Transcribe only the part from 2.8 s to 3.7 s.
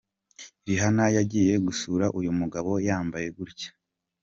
yambaye gutya!.